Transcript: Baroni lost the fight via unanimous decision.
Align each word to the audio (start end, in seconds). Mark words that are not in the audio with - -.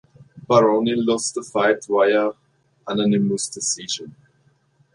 Baroni 0.47 0.95
lost 0.95 1.35
the 1.35 1.43
fight 1.43 1.85
via 1.87 2.31
unanimous 2.89 3.47
decision. 3.47 4.15